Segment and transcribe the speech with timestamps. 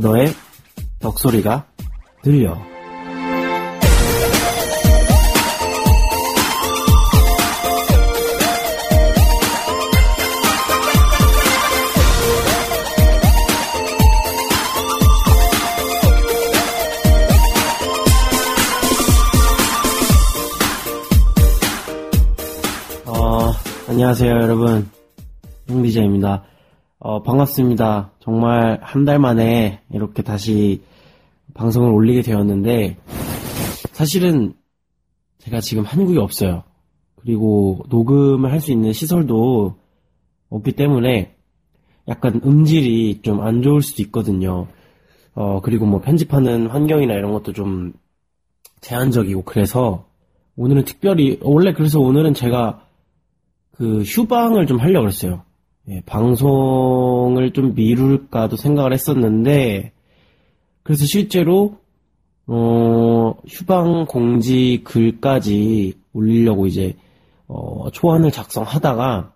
[0.00, 0.32] 너의
[1.00, 1.66] 덕소리가
[2.22, 2.56] 들려.
[23.04, 23.52] 어,
[23.88, 24.88] 안녕하세요, 여러분.
[25.68, 26.44] 홍비자입니다.
[26.98, 28.12] 어, 반갑습니다.
[28.20, 30.82] 정말 한 달 만에 이렇게 다시
[31.54, 32.96] 방송을 올리게 되었는데,
[33.92, 34.54] 사실은
[35.38, 36.64] 제가 지금 한국에 없어요.
[37.16, 39.76] 그리고 녹음을 할 수 있는 시설도
[40.50, 41.36] 없기 때문에
[42.08, 44.66] 약간 음질이 좀 안 좋을 수도 있거든요.
[45.34, 47.92] 어, 그리고 뭐 편집하는 환경이나 이런 것도 좀
[48.80, 50.06] 제한적이고, 그래서
[50.56, 52.82] 오늘은 특별히, 원래 그래서 오늘은 제가
[53.72, 55.42] 그 휴방을 좀 하려고 했어요.
[55.90, 59.92] 예, 방송을 좀 미룰까도 생각을 했었는데,
[60.82, 61.78] 그래서 실제로,
[62.46, 66.94] 어, 휴방 공지 글까지 올리려고 이제,
[67.46, 69.32] 어, 초안을 작성하다가,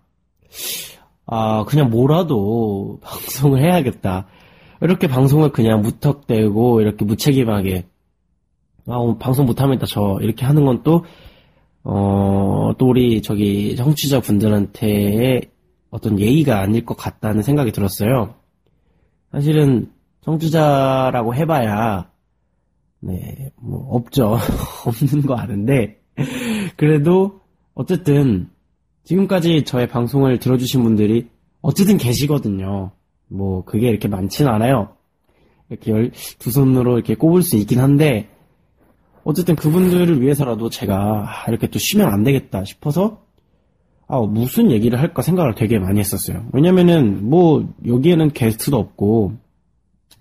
[1.25, 4.27] 아, 그냥 뭐라도 방송을 해야겠다.
[4.81, 7.85] 이렇게 방송을 그냥 무턱대고, 이렇게 무책임하게,
[8.87, 11.03] 아, 오늘 방송 못하면 이따 저, 이렇게 하는 건 또,
[11.83, 15.52] 어, 또 우리 저기 청취자 분들한테
[15.93, 18.33] 어떤 예의가 아닐 것 같다는 생각이 들었어요.
[19.31, 19.91] 사실은
[20.21, 22.09] 청취자라고 해봐야
[22.99, 24.39] 네, 뭐 없죠.
[24.87, 26.01] 없는 거 아는데
[26.77, 27.41] 그래도
[27.75, 28.49] 어쨌든
[29.03, 31.29] 지금까지 저의 방송을 들어주신 분들이
[31.61, 32.91] 어쨌든 계시거든요.
[33.27, 34.95] 뭐 그게 이렇게 많진 않아요.
[35.69, 38.29] 이렇게 열, 두 손으로 이렇게 꼽을 수 있긴 한데
[39.23, 43.22] 어쨌든 그분들을 위해서라도 제가 아, 이렇게 또 쉬면 안 되겠다 싶어서
[44.13, 46.45] 아, 무슨 얘기를 할까 생각을 되게 많이 했었어요.
[46.53, 49.33] 왜냐면은 뭐 여기에는 게스트도 없고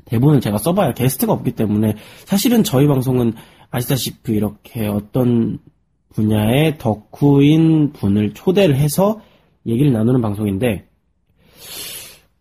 [0.06, 3.34] 대본을 제가 써봐야 게스트가 없기 때문에 사실은 저희 방송은
[3.70, 5.58] 아시다시피 이렇게 어떤
[6.14, 9.20] 분야의 덕후인 분을 초대를 해서
[9.66, 10.88] 얘기를 나누는 방송인데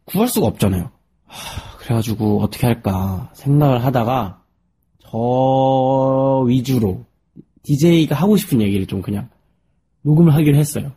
[0.05, 0.89] 구할 수가 없잖아요.
[1.25, 4.41] 하, 그래가지고 어떻게 할까 생각을 하다가
[4.99, 7.03] 저 위주로
[7.63, 9.27] DJ가 하고 싶은 얘기를 좀 그냥
[10.03, 10.93] 녹음을 하기로 했어요.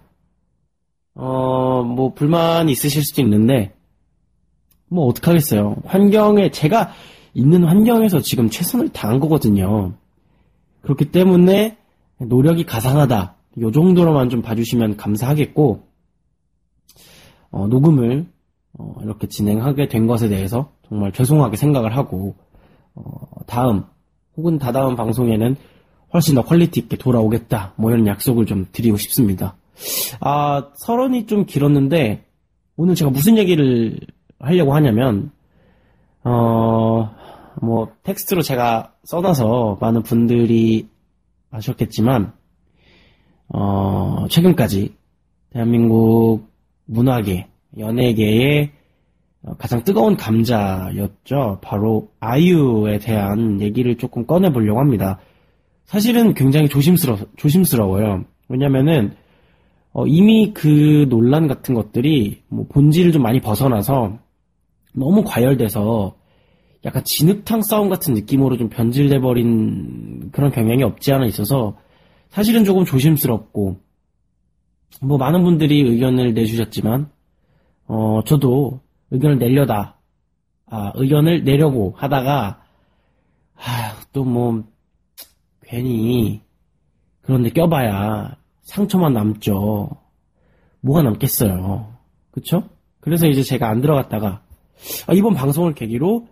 [1.14, 3.74] 어, 뭐 불만이 있으실 수도 있는데
[4.88, 5.76] 뭐 어떡하겠어요.
[5.84, 6.92] 환경에 제가
[7.34, 9.94] 있는 환경에서 지금 최선을 다한 거거든요.
[10.82, 11.76] 그렇기 때문에
[12.18, 13.34] 노력이 가상하다.
[13.60, 15.86] 요 정도로만 좀 봐주시면 감사하겠고
[17.50, 18.26] 어, 녹음을
[18.78, 22.34] 어, 이렇게 진행하게 된 것에 대해서 정말 죄송하게 생각을 하고
[22.94, 23.02] 어,
[23.46, 23.84] 다음
[24.36, 25.56] 혹은 다다음 방송에는
[26.12, 27.74] 훨씬 더 quality 있게 돌아오겠다.
[27.76, 29.56] 뭐 이런 약속을 좀 드리고 싶습니다.
[30.20, 32.24] 아, 서론이 좀 길었는데,
[32.76, 33.98] 오늘 제가 무슨 얘기를
[34.38, 35.30] 하려고 하냐면,
[36.24, 37.10] 어,
[37.62, 40.88] 뭐, 텍스트로 제가 써놔서 많은 분들이
[41.50, 42.32] 아셨겠지만,
[43.48, 44.94] 어, 최근까지
[45.50, 46.48] 대한민국
[46.86, 47.46] 문화계,
[47.78, 48.72] 연예계의
[49.58, 51.58] 가장 뜨거운 감자였죠.
[51.62, 55.18] 바로 아이유에 대한 얘기를 조금 꺼내보려고 합니다.
[55.84, 58.24] 사실은 굉장히 조심스러, 조심스러워요.
[58.48, 59.14] 왜냐면은,
[59.94, 64.18] 어, 이미 그 논란 같은 것들이 뭐 본질을 좀 많이 벗어나서
[64.94, 66.16] 너무 과열돼서
[66.84, 71.78] 약간 진흙탕 싸움 같은 느낌으로 좀 변질돼 버린 그런 경향이 없지 않아 있어서
[72.28, 73.80] 사실은 조금 조심스럽고
[75.02, 77.10] 뭐 많은 분들이 의견을 내주셨지만
[77.86, 78.80] 어 저도
[79.12, 79.98] 의견을 내려다
[80.66, 82.62] 아 의견을 내려고 하다가
[83.56, 84.62] 아 또 뭐
[85.62, 86.40] 괜히
[87.22, 89.90] 그런데 껴봐야 상처만 남죠.
[90.80, 91.92] 뭐가 남겠어요.
[92.30, 92.64] 그쵸?
[93.00, 94.42] 그래서 이제 제가 안 들어갔다가
[95.06, 96.26] 아, 이번 방송을 계기로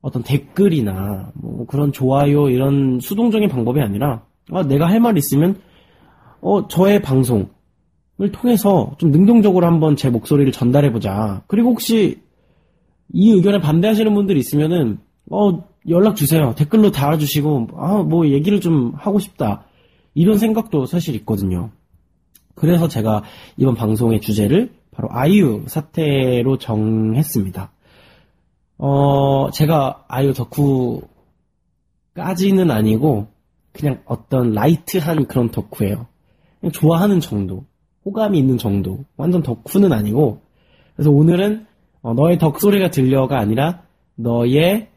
[0.00, 4.22] 어떤 댓글이나 뭐 그런 좋아요 이런 수동적인 방법이 아니라
[4.52, 5.60] 아, 내가 할 말 있으면
[6.40, 7.48] 어 저의 방송을
[8.32, 11.42] 통해서 좀 능동적으로 한번 제 목소리를 전달해보자.
[11.48, 12.20] 그리고 혹시
[13.12, 14.98] 이 의견에 반대하시는 분들이 있으면은
[15.30, 16.54] 어 연락 주세요.
[16.56, 19.64] 댓글로 달아주시고 아 뭐 얘기를 좀 하고 싶다.
[20.18, 21.70] 이런 생각도 사실 있거든요.
[22.56, 23.22] 그래서 제가
[23.56, 27.70] 이번 방송의 주제를 바로 아이유 사태로 정했습니다.
[28.78, 30.34] 어, 제가 아이유
[32.14, 33.28] 덕후까지는 아니고
[33.70, 36.08] 그냥 어떤 라이트한 그런 덕후예요.
[36.58, 37.64] 그냥 좋아하는 정도,
[38.04, 40.40] 호감이 있는 정도, 완전 덕후는 아니고
[40.96, 41.64] 그래서 오늘은
[42.02, 43.84] 어, 너의 덕소리가 들려가 아니라
[44.16, 44.88] 너의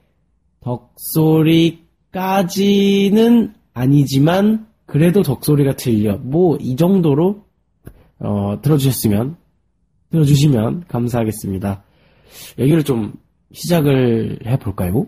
[0.62, 6.18] 덕소리까지는 아니지만 그래도 덕소리가 들려.
[6.18, 7.46] 뭐 이 정도로
[8.20, 9.38] 어, 들어주셨으면
[10.12, 11.82] 들어주시면 감사하겠습니다.
[12.60, 13.14] 얘기를 좀
[13.54, 15.08] 시작을 해볼까요?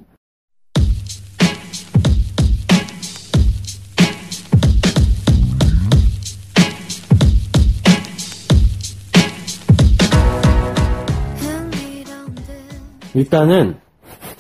[13.15, 13.75] 일단은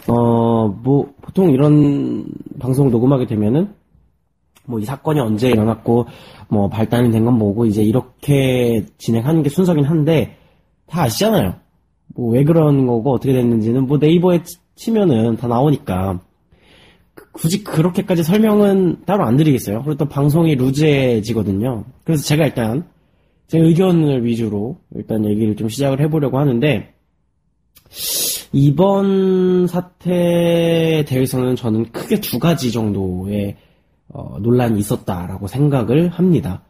[0.07, 2.25] 어 뭐 보통 이런
[2.59, 3.73] 방송 녹음하게 되면은
[4.65, 6.07] 뭐 이 사건이 언제 일어났고
[6.49, 10.37] 뭐 발단이 된 건 뭐고 이제 이렇게 진행하는 게 순서긴 한데
[10.87, 11.55] 다 아시잖아요.
[12.15, 14.43] 뭐 왜 그런 거고 어떻게 됐는지는 뭐 네이버에
[14.75, 16.19] 치면은 다 나오니까
[17.15, 19.83] 그 굳이 그렇게까지 설명은 따로 안 드리겠어요.
[19.83, 21.83] 그리고 또 방송이 루즈해지거든요.
[22.03, 22.87] 그래서 제가 일단
[23.47, 26.93] 제 의견을 위주로 일단 얘기를 좀 시작을 해보려고 하는데
[28.51, 33.57] 이번 사태에 대해서는 저는 크게 두 가지 정도의
[34.09, 36.63] 어, 논란이 있었다라고 생각을 합니다.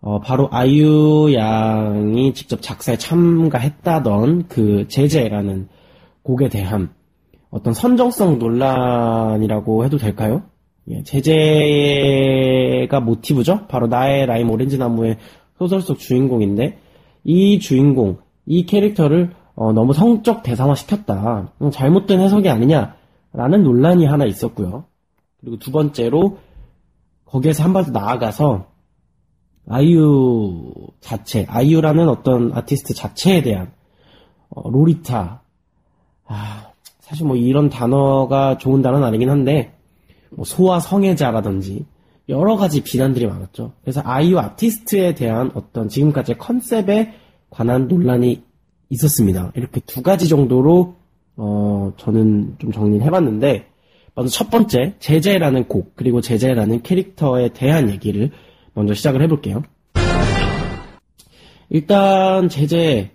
[0.00, 5.68] 어, 바로 아이유 양이 직접 작사에 참가했다던 그 제재라는
[6.22, 6.90] 곡에 대한
[7.50, 10.42] 어떤 선정성 논란이라고 해도 될까요?
[10.90, 11.40] 예, 제재가
[13.00, 13.66] 모티브죠?
[13.68, 15.18] 바로 나의 라임 오렌지 나무의
[15.58, 16.78] 소설 속 주인공인데
[17.24, 21.52] 이 주인공, 이 캐릭터를 어, 너무 성적 대상화 시켰다.
[21.72, 24.84] 잘못된 해석이 아니냐라는 논란이 하나 있었고요.
[25.40, 26.38] 그리고 두 번째로
[27.30, 28.66] 거기에서 한 발 더 나아가서
[29.68, 33.72] 아이유 자체, 아이유라는 어떤 아티스트 자체에 대한
[34.48, 35.42] 어, 로리타.
[36.26, 36.70] 아,
[37.00, 39.74] 사실 뭐 이런 단어가 좋은 단어는 아니긴 한데
[40.30, 41.84] 뭐 소아 성애자라든지
[42.30, 43.72] 여러 가지 비난들이 많았죠.
[43.82, 47.14] 그래서 아이유 아티스트에 대한 어떤 지금까지의 컨셉에
[47.50, 48.42] 관한 논란이
[48.90, 49.52] 있었습니다.
[49.54, 50.96] 이렇게 두 가지 정도로
[51.36, 53.66] 어, 저는 좀 정리를 해봤는데
[54.26, 58.30] 첫 번째 제재라는 곡 그리고 제재라는 캐릭터에 대한 얘기를
[58.74, 59.62] 먼저 시작을 해볼게요.
[61.70, 63.10] 일단 제재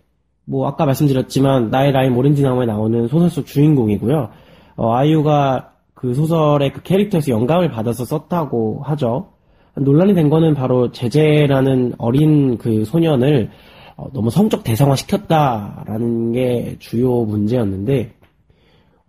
[0.46, 4.30] 뭐 아까 말씀드렸지만 나의 라임 오렌지 나무에 나오는 소설 속 주인공이고요.
[4.76, 9.30] 어, 아이유가 그 소설의 그 캐릭터에서 영감을 받아서 썼다고 하죠.
[9.76, 13.50] 논란이 된 거는 바로 제재라는 어린 그 소년을
[13.96, 18.14] 어, 너무 성적 대상화 시켰다라는 게 주요 문제였는데,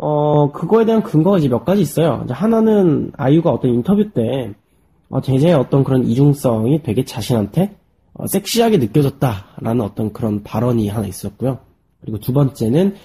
[0.06, 2.26] 어, 그거에 대한 근거가 이제 몇 가지 있어요.
[2.28, 4.52] 하나는 아이유가 어떤 인터뷰 때,
[5.08, 7.74] 어, 제재의 어떤 그런 이중성이 되게 자신한테
[8.12, 11.60] 어, 섹시하게 느껴졌다라는 어떤 그런 발언이 하나 있었고요.
[12.02, 12.96] 그리고 두 번째는,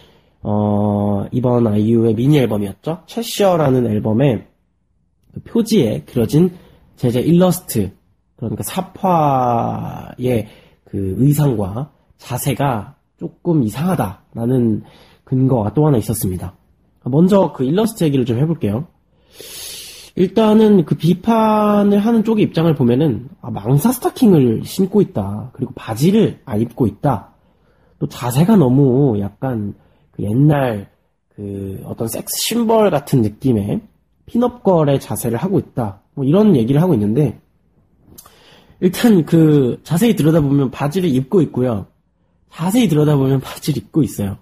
[0.42, 3.04] 어, 이번 아이유의 미니 앨범이었죠.
[3.06, 4.48] 채셔라는 앨범의
[5.34, 6.52] 그 표지에 그려진
[6.98, 7.92] 제재 일러스트,
[8.36, 10.48] 그러니까 사파의
[10.84, 14.84] 그 의상과 자세가 조금 이상하다라는
[15.24, 16.59] 근거가 또 하나 있었습니다.
[17.06, 18.88] 먼저 그 일러스트 얘기를 좀 해볼게요.
[20.16, 25.52] 일단은 그 비판을 하는 쪽의 입장을 보면은 아, 망사 스타킹을 신고 있다.
[25.54, 27.34] 그리고 바지를 안 입고 있다.
[28.00, 29.76] 또 자세가 너무 약간
[30.12, 30.90] 그 옛날
[31.36, 33.82] 그 어떤 섹스 심벌 같은 느낌의
[34.26, 36.02] 핀업걸의 자세를 하고 있다.
[36.14, 37.40] 뭐 이런 얘기를 하고 있는데
[38.82, 41.88] 일단 그 자세히 들여다보면 바지를 입고 있고요.
[42.52, 44.38] 자세히 들여다보면 바지를 입고 있어요.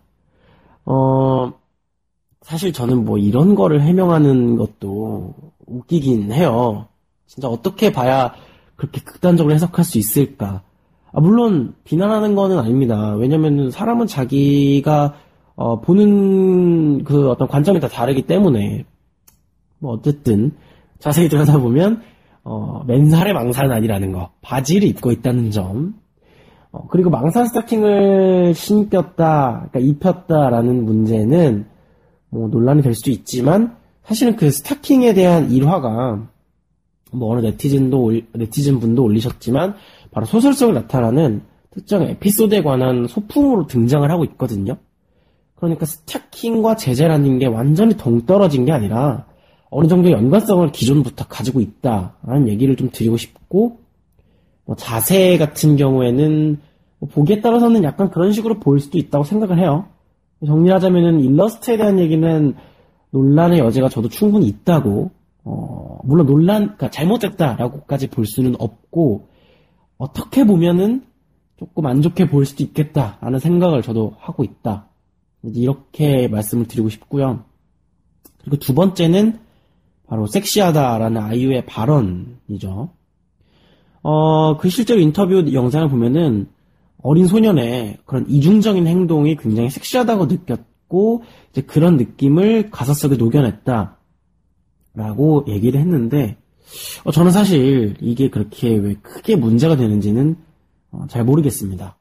[0.86, 1.54] 어,
[2.48, 5.34] 사실 저는 뭐 이런 거를 해명하는 것도
[5.66, 6.88] 웃기긴 해요.
[7.26, 8.34] 진짜 어떻게 봐야
[8.78, 10.62] 그렇게 극단적으로 해석할 수 있을까?
[11.12, 13.16] 아, 물론 비난하는 거는 아닙니다.
[13.16, 15.16] 왜냐면 사람은 자기가
[15.56, 18.86] 어, 보는 그 어떤 관점이 다 다르기 때문에
[19.80, 20.54] 뭐 어쨌든
[21.00, 22.02] 자세히 들여다보면
[22.45, 24.30] 어, 맨살에 망사는 아니라는 거.
[24.42, 25.95] 바지를 입고 있다는 점.
[26.71, 31.76] 어, 그리고 망사 스타킹을 신겼다, 그러니까 입혔다라는 문제는
[32.30, 36.28] 뭐 논란이 될 수도 있지만 사실은 그 스타킹에 대한 일화가
[37.12, 39.76] 뭐 어느 네티즌도 네티즌 분도 올리셨지만
[40.12, 41.42] 바로 소설 속에 나타나는
[41.72, 44.78] 특정 에피소드에 관한 소품으로 등장을 하고 있거든요.
[45.56, 49.26] 그러니까 스타킹과 제재라는 게 완전히 동떨어진 게 아니라
[49.69, 53.80] 어느 정도 연관성을 기존부터 가지고 있다라는 얘기를 좀 드리고 싶고
[54.66, 56.60] 뭐 자세 같은 경우에는
[57.00, 59.88] 뭐 보기에 따라서는 약간 그런 식으로 보일 수도 있다고 생각을 해요.
[60.46, 62.54] 정리하자면은 일러스트에 대한 얘기는
[63.12, 65.12] 논란의 여지가 저도 충분히 있다고
[65.44, 69.30] 어, 물론 논란 그러니까 잘못됐다라고까지 볼 수는 없고
[69.98, 71.04] 어떻게 보면은
[71.58, 74.90] 조금 안 좋게 보일 수도 있겠다라는 생각을 저도 하고 있다.
[75.44, 77.46] 이렇게 말씀을 드리고 싶고요.
[78.42, 79.40] 그리고 두 번째는
[80.08, 82.90] 바로 섹시하다라는 아이유의 발언이죠.
[84.04, 86.48] 어, 그 실제로 인터뷰 영상을 보면은
[87.01, 93.97] 어린 소년의 그런 이중적인 행동이 굉장히 섹시하다고 느꼈고, 이제 그런 느낌을 가사 속에 녹여냈다.
[94.95, 96.37] 라고 얘기를 했는데,
[97.04, 100.35] 어, 저는 사실 이게 그렇게 왜 크게 문제가 되는지는
[100.92, 101.97] 어, 잘 모르겠습니다.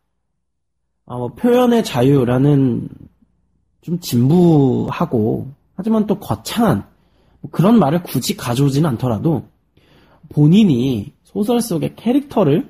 [1.06, 2.88] 어, 뭐 표현의 자유라는
[3.82, 6.86] 좀 진부하고 하지만 또 거창한
[7.40, 9.46] 뭐 그런 말을 굳이 가져오지는 않더라도
[10.30, 12.68] 본인이 소설 속의 캐릭터를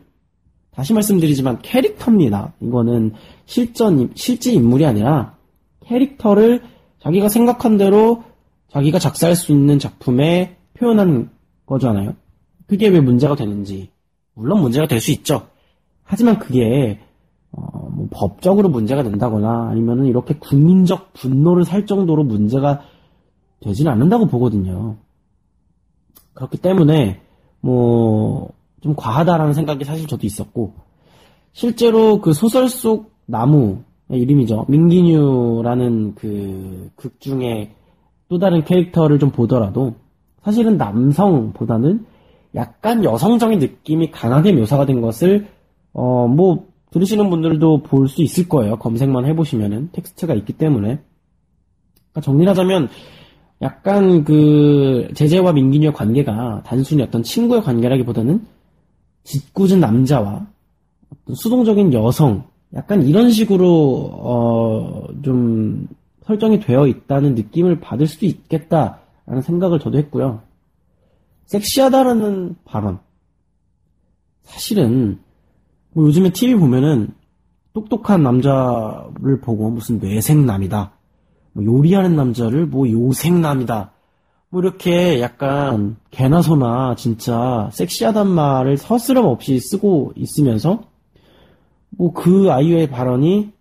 [0.76, 2.52] 다시 말씀드리지만 캐릭터입니다.
[2.60, 3.14] 이거는
[3.46, 5.34] 실전 실제 인물이 아니라
[5.86, 6.62] 캐릭터를
[7.00, 8.22] 자기가 생각한 대로
[8.68, 11.30] 자기가 작사할 수 있는 작품에 표현한
[11.64, 12.14] 거잖아요.
[12.66, 13.90] 그게 왜 문제가 되는지
[14.34, 15.46] 물론 문제가 될 수 있죠.
[16.04, 17.00] 하지만 그게
[17.52, 22.82] 어, 뭐 법적으로 문제가 된다거나 아니면은 이렇게 국민적 분노를 살 정도로 문제가
[23.60, 24.98] 되지는 않는다고 보거든요.
[26.34, 27.22] 그렇기 때문에
[27.60, 30.74] 뭐 좀 과하다라는 생각이 사실 저도 있었고
[31.52, 33.78] 실제로 그 소설 속 나무
[34.10, 37.72] 이름이죠 민기뉴라는 그 극 중에
[38.28, 39.94] 또 다른 캐릭터를 좀 보더라도
[40.42, 42.06] 사실은 남성보다는
[42.54, 45.46] 약간 여성적인 느낌이 강하게 묘사가 된 것을
[45.92, 48.76] 어 뭐 들으시는 분들도 볼 수 있을 거예요.
[48.76, 50.98] 검색만 해보시면은 텍스트가 있기 때문에.
[52.12, 52.88] 그러니까 정리를 하자면
[53.62, 58.46] 약간 그 제재와 민기녀의 관계가 단순히 어떤 친구의 관계라기보다는
[59.26, 60.46] 짓궂은 남자와
[61.34, 65.88] 수동적인 여성 약간 이런 식으로 어 좀
[66.26, 70.42] 설정이 되어 있다는 느낌을 받을 수도 있겠다라는 생각을 저도 했고요.
[71.46, 72.98] 섹시하다라는 발언
[74.42, 75.20] 사실은
[75.92, 77.14] 뭐 요즘에 TV 보면은
[77.72, 80.92] 똑똑한 남자를 보고 무슨 뇌생남이다.
[81.52, 83.92] 뭐 요리하는 남자를 뭐 요생남이다.
[84.56, 90.82] 뭐 이렇게 약간 개나 소나 진짜 섹시하단 말을 서스럼 없이 쓰고 있으면서
[91.90, 93.52] 뭐 그 아이유의 발언이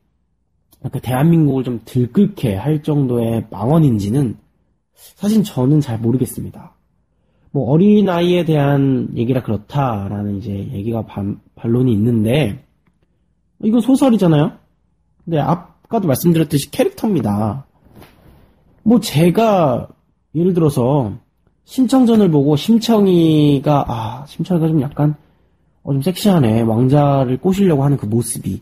[0.85, 4.37] 약간 대한민국을 좀 들끓게 할 정도의 망언인지는
[4.93, 6.73] 사실 저는 잘 모르겠습니다.
[7.51, 12.63] 뭐 어린 아이에 대한 얘기라 그렇다라는 이제 얘기가 반, 반론이 있는데
[13.61, 14.53] 이건 소설이잖아요.
[15.25, 17.65] 근데 아까도 말씀드렸듯이 캐릭터입니다.
[18.83, 19.89] 뭐 제가
[20.35, 21.13] 예를 들어서
[21.63, 25.15] 심청전을 보고 심청이가 아 심청이가 좀 약간
[25.83, 28.61] 어, 좀 섹시하네 왕자를 꼬시려고 하는 그 모습이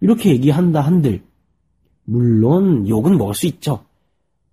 [0.00, 1.22] 이렇게 얘기한다 한들
[2.04, 3.84] 물론 욕은 먹을 수 있죠.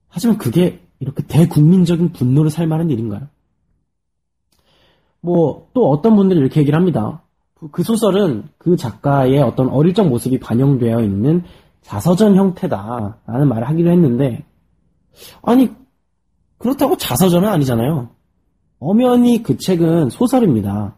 [0.10, 3.28] 하지만 그게 이렇게 대국민적인 분노를 살 만한 일인가요?
[5.22, 7.22] 뭐, 또 어떤 분들이 이렇게 얘기를 합니다.
[7.56, 11.44] 그, 그 소설은 그 작가의 어떤 어릴 적 모습이 반영되어 있는
[11.82, 14.46] 자서전 형태다라는 말을 하기도 했는데,
[15.42, 15.70] 아니,
[16.58, 18.10] 그렇다고 자서전은 아니잖아요.
[18.80, 20.96] 엄연히 그 책은 소설입니다.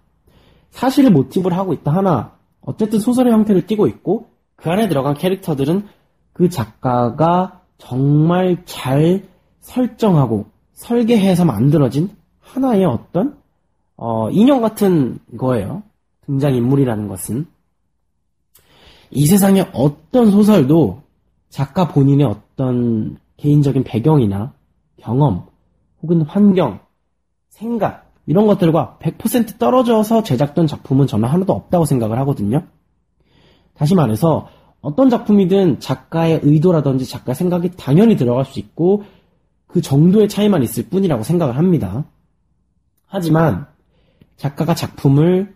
[0.72, 5.88] 사실을 모티브를 하고 있다 하나, 어쨌든 소설의 형태를 띠고 있고, 그 안에 들어간 캐릭터들은
[6.34, 9.24] 그 작가가 정말 잘
[9.62, 13.38] 설정하고 설계해서 만들어진 하나의 어떤
[13.96, 15.84] 어, 인형 같은 거예요.
[16.26, 17.46] 등장인물이라는 것은.
[19.12, 21.02] 이 세상의 어떤 소설도
[21.50, 24.54] 작가 본인의 어떤 개인적인 배경이나
[25.00, 25.48] 경험,
[26.02, 26.80] 혹은 환경,
[27.50, 32.64] 생각, 이런 것들과 100% 떨어져서 제작된 작품은 저는 하나도 없다고 생각을 하거든요.
[33.74, 34.50] 다시 말해서
[34.82, 39.04] 어떤 작품이든 작가의 의도라든지 작가의 생각이 당연히 들어갈 수 있고
[39.68, 42.06] 그 정도의 차이만 있을 뿐이라고 생각을 합니다.
[43.06, 43.68] 하지만
[44.38, 45.56] 작가가 작품을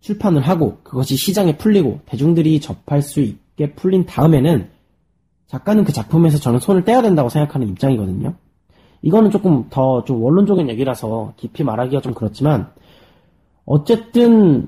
[0.00, 4.70] 출판을 하고 그것이 시장에 풀리고 대중들이 접할 수 있게 풀린 다음에는
[5.46, 8.34] 작가는 그 작품에서 저는 손을 떼야 된다고 생각하는 입장이거든요.
[9.02, 12.70] 이거는 조금 더 좀 원론적인 얘기라서 깊이 말하기가 좀 그렇지만
[13.64, 14.66] 어쨌든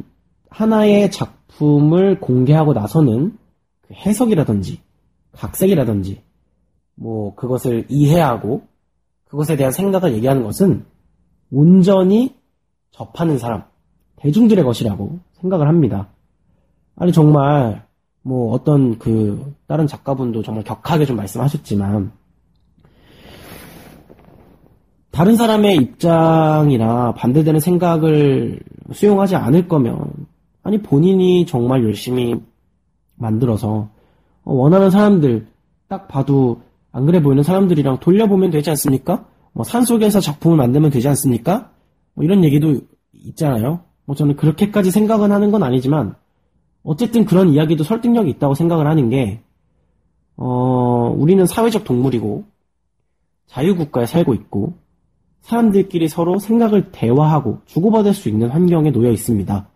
[0.50, 3.36] 하나의 작품을 공개하고 나서는
[3.82, 4.80] 그 해석이라든지
[5.32, 6.22] 각색이라든지
[6.94, 8.62] 뭐 그것을 이해하고
[9.24, 10.84] 그것에 대한 생각을 얘기하는 것은
[11.50, 12.34] 온전히
[12.90, 13.64] 접하는 사람,
[14.16, 16.08] 대중들의 것이라고 생각을 합니다.
[16.96, 17.86] 아니 정말
[18.22, 22.12] 뭐 어떤 그 다른 작가분도 정말 격하게 좀 말씀하셨지만
[25.12, 28.58] 다른 사람의 입장이나 반대되는 생각을
[28.92, 30.10] 수용하지 않을 거면
[30.62, 32.34] 아니 본인이 정말 열심히
[33.16, 33.90] 만들어서
[34.44, 35.46] 원하는 사람들
[35.86, 39.26] 딱 봐도 안 그래 보이는 사람들이랑 돌려보면 되지 않습니까?
[39.52, 41.70] 뭐 산속에서 작품을 만들면 되지 않습니까?
[42.14, 42.80] 뭐 이런 얘기도
[43.12, 43.80] 있잖아요.
[44.06, 46.14] 뭐 저는 그렇게까지 생각은 하는 건 아니지만
[46.82, 49.42] 어쨌든 그런 이야기도 설득력이 있다고 생각을 하는 게
[50.36, 52.44] 어, 우리는 사회적 동물이고
[53.46, 54.81] 자유국가에 살고 있고
[55.42, 59.68] 사람들끼리 서로 생각을 대화하고 주고받을 수 있는 환경에 놓여 있습니다.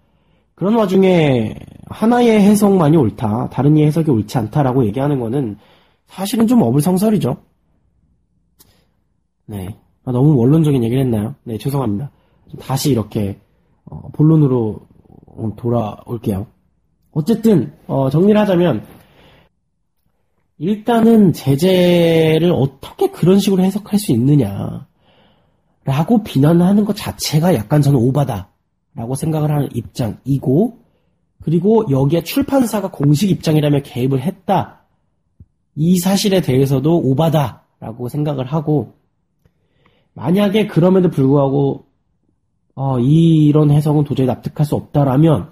[0.55, 1.55] 그런 와중에
[1.87, 5.59] 하나의 해석만이 옳다, 다른 이의 해석이 옳지 않다라고 얘기하는 거는
[6.07, 7.37] 사실은 좀 어불성설이죠.
[9.47, 9.77] 네.
[10.05, 11.35] 아, 너무 원론적인 얘기를 했나요?
[11.45, 12.11] 네, 죄송합니다.
[12.61, 13.39] 다시 이렇게
[13.85, 14.81] 어, 본론으로
[15.57, 16.47] 돌아올게요.
[17.13, 18.85] 어쨌든 어, 정리를 하자면
[20.59, 24.87] 일단은 제재를 어떻게 그런 식으로 해석할 수 있느냐.
[25.87, 28.49] 라고 비난하는 것 자체가 약간 저는 오바다.
[28.95, 30.81] 라고 생각을 하는 입장이고,
[31.43, 34.81] 그리고 여기에 출판사가 공식 입장이라면 개입을 했다.
[35.77, 37.63] 이 사실에 대해서도 오바다.
[37.79, 38.95] 라고 생각을 하고,
[40.15, 41.85] 만약에 그럼에도 불구하고,
[42.75, 45.51] 어, 이런 해석은 도저히 납득할 수 없다라면,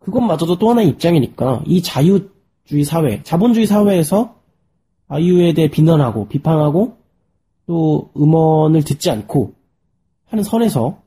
[0.00, 4.36] 그것마저도 또 하나의 입장이니까, 이 자유주의 사회, 자본주의 사회에서
[5.08, 7.03] 아이유에 대해 비난하고, 비판하고,
[7.66, 9.54] 또 음원을 듣지 않고
[10.26, 11.02] 하는 선에서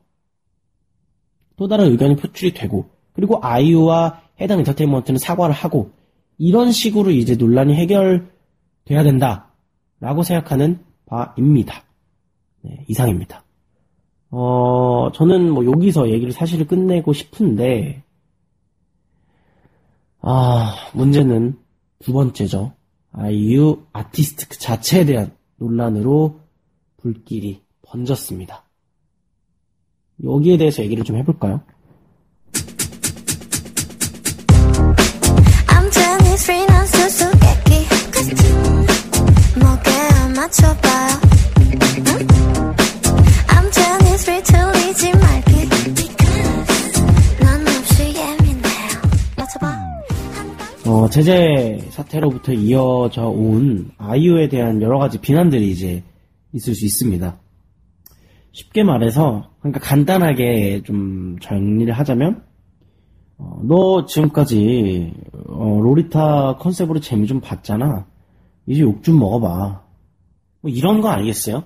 [1.56, 5.90] 또 다른 의견이 표출이 되고 그리고 아이유와 해당 엔터테인먼트는 사과를 하고
[6.38, 11.82] 이런 식으로 이제 논란이 해결돼야 된다라고 생각하는 바입니다.
[12.62, 13.44] 네, 이상입니다.
[14.30, 18.04] 어, 저는 뭐 여기서 얘기를 사실 끝내고 싶은데
[20.20, 21.58] 아, 문제는
[22.00, 22.72] 두 번째죠.
[23.12, 26.40] 아이유 아티스트 그 자체에 대한 논란으로
[26.98, 28.64] 불길이 번졌습니다.
[30.22, 31.62] 여기에 대해서 얘기를 좀 해볼까요?
[50.86, 56.02] 어, 제재 사태로부터 이어져 온 아이유에 대한 여러 가지 비난들이 이제
[56.52, 57.38] 있을 수 있습니다.
[58.52, 62.44] 쉽게 말해서, 그러니까 간단하게 좀 정리를 하자면,
[63.38, 65.12] 어, 너 지금까지
[65.48, 68.06] 어, 로리타 컨셉으로 재미 좀 봤잖아.
[68.66, 69.84] 이제 욕 좀 먹어봐.
[70.60, 71.64] 뭐 이런 거 아니겠어요?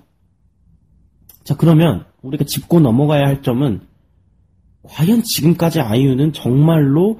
[1.44, 3.80] 자 그러면 우리가 짚고 넘어가야 할 점은
[4.82, 7.18] 과연 지금까지 아이유는 정말로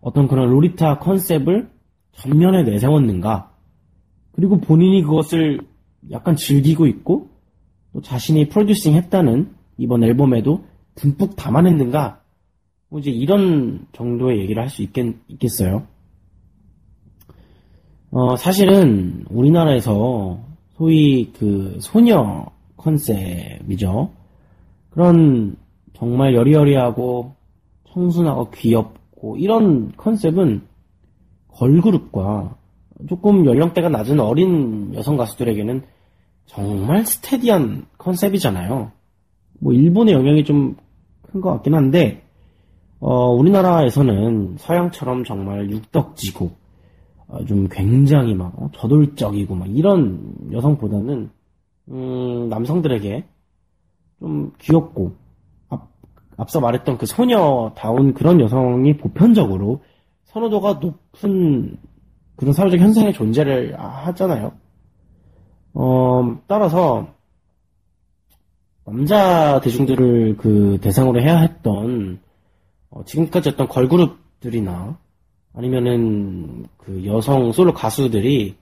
[0.00, 1.70] 어떤 그런 로리타 컨셉을
[2.12, 3.52] 전면에 내세웠는가?
[4.32, 5.60] 그리고 본인이 그것을
[6.10, 7.28] 약간 즐기고 있고
[7.92, 12.20] 또 자신이 프로듀싱 했다는 이번 앨범에도 듬뿍 담아냈는가
[12.88, 15.86] 뭐 이제 이런 정도의 얘기를 할수 있겠, 있겠어요.
[18.10, 20.40] 어, 사실은 우리나라에서
[20.76, 24.10] 소위 그 소녀 컨셉이죠.
[24.90, 25.56] 그런
[25.94, 27.34] 정말 여리여리하고
[27.92, 30.62] 청순하고 귀엽고 이런 컨셉은
[31.48, 32.56] 걸그룹과
[33.08, 35.82] 조금 연령대가 낮은 어린 여성 가수들에게는
[36.46, 38.92] 정말 steady한 컨셉이잖아요.
[39.60, 40.76] 뭐 일본의 영향이 좀
[41.32, 42.22] 큰 것 같긴 한데
[42.98, 46.50] 어, 우리나라에서는 서양처럼 정말 육덕지고
[47.28, 51.30] 어, 좀 굉장히 막 어, 저돌적이고 막 이런 여성보다는
[51.90, 53.24] 음, 남성들에게
[54.18, 55.12] 좀 귀엽고
[55.68, 55.88] 앞,
[56.36, 59.82] 앞서 말했던 그 소녀다운 그런 여성이 보편적으로
[60.24, 61.76] 선호도가 높은
[62.40, 64.52] 그런 사회적 현상의 존재를 하잖아요.
[65.74, 67.08] 어, 따라서
[68.86, 72.18] 남자 대중들을 그 대상으로 해야 했던
[72.88, 74.98] 어, 지금까지 했던 걸그룹들이나
[75.52, 78.56] 아니면은 그 여성 솔로 가수들이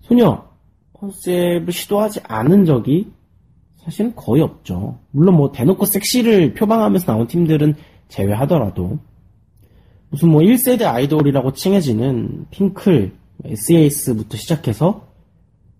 [0.00, 0.48] 소녀
[0.94, 3.12] 컨셉을 시도하지 않은 적이
[3.84, 4.98] 사실은 거의 없죠.
[5.10, 7.74] 물론 뭐 대놓고 섹시를 표방하면서 나온 팀들은
[8.08, 8.98] 제외하더라도
[10.10, 13.12] 무슨 뭐 1세대 아이돌이라고 칭해지는 핑클,
[13.44, 15.06] SES부터 시작해서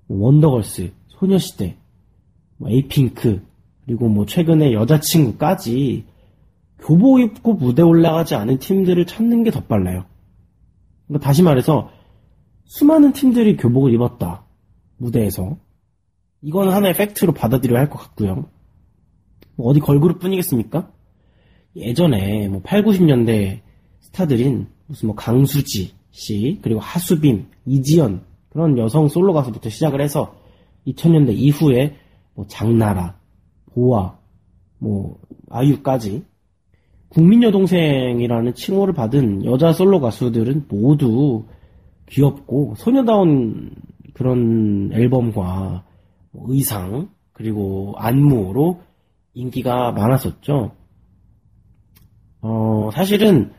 [0.09, 1.77] 원더걸스, 소녀시대,
[2.59, 3.43] 뭐 에이핑크,
[3.87, 6.05] 그리고 뭐 최근에 여자친구까지
[6.81, 10.05] 교복 입고 무대 올라가지 않은 팀들을 찾는 게 더 빨라요.
[11.07, 11.91] 그러니까 다시 말해서
[12.67, 14.45] 수많은 팀들이 교복을 입었다.
[14.99, 15.57] 무대에서.
[16.43, 18.49] 이건 하나의 팩트로 받아들여야 할 것 같고요.
[19.57, 20.93] 뭐 어디 걸그룹 뿐이겠습니까?
[21.77, 23.61] 예전에 뭐 8, 90년대
[24.09, 30.35] 스타들인 무슨 뭐 강수지 씨, 그리고 하수빈, 이지연, 그런 여성 솔로 가수부터 시작을 해서
[30.87, 31.97] 2000년대 이후에
[32.35, 33.19] 뭐 장나라,
[33.73, 34.19] 보아,
[34.79, 35.19] 뭐
[35.51, 36.25] 아유까지
[37.11, 41.45] 국민 여동생이라는 칭호를 받은 여자 솔로 가수들은 모두
[42.09, 43.71] 귀엽고 소녀다운
[44.15, 45.85] 그런 앨범과
[46.33, 48.81] 뭐 의상 그리고 안무로
[49.35, 50.73] 인기가 많았었죠.
[52.41, 53.53] 어, 사실은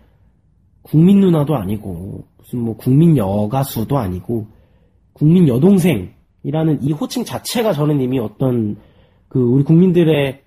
[0.82, 4.48] 국민 누나도 아니고 무슨 뭐 국민 여가수도 아니고
[5.14, 8.78] 국민 여동생이라는 이 호칭 자체가 저는 이미 어떤
[9.28, 10.42] 그 우리 국민들의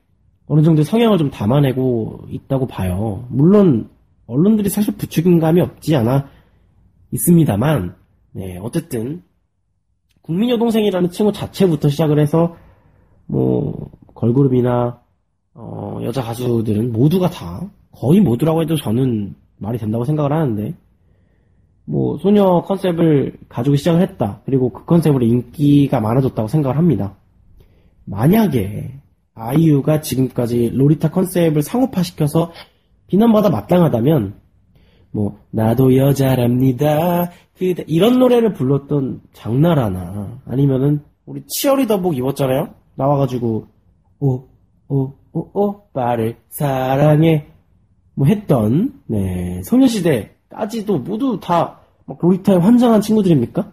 [0.47, 3.27] 어느 정도 성향을 좀 담아내고 있다고 봐요.
[3.31, 3.89] 물론
[4.27, 6.29] 언론들이 사실 부추김감이 없지 않아
[7.11, 7.95] 있습니다만,
[8.33, 9.23] 네 어쨌든
[10.23, 12.57] 국민 여동생이라는 칭호 자체부터 시작을 해서
[13.27, 15.01] 뭐 걸그룹이나
[15.55, 20.75] 어, 여자 가수들은 모두가 다 거의 모두라고 해도 저는 말이 된다고 생각을 하는데
[21.85, 24.41] 뭐 소녀 컨셉을 가지고 시작을 했다.
[24.45, 27.17] 그리고 그 컨셉으로 인기가 많아졌다고 생각을 합니다.
[28.05, 28.95] 만약에
[29.35, 32.53] 아이유가 지금까지 로리타 컨셉을 상업화시켜서
[33.07, 34.35] 비난받아 마땅하다면
[35.13, 43.67] 뭐 나도 여자랍니다 그대 이런 노래를 불렀던 장나라나 아니면은 우리 치어리더복 입었잖아요 나와가지고
[44.21, 44.49] 오
[44.89, 47.47] 오 오 오 빠를 사랑해
[48.15, 53.73] 뭐 했던 네 소녀시대까지도 모두 다 로리타에 환장한 친구들입니까?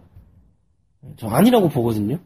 [1.16, 2.18] 저 아니라고 보거든요.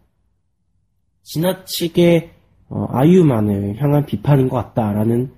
[1.23, 2.31] 지나치게
[2.69, 5.33] 어, 아이유만을 향한 비판인 것 같다라는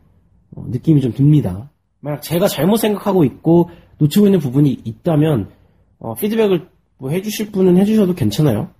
[0.54, 1.70] 어, 느낌이 좀 듭니다.
[2.00, 5.50] 만약 제가 잘못 생각하고 있고 놓치고 있는 부분이 있다면
[5.98, 8.70] 어, 피드백을 뭐 해주실 분은 해주셔도 괜찮아요.